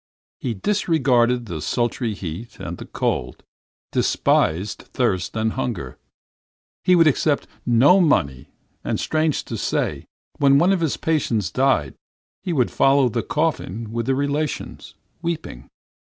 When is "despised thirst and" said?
3.91-5.51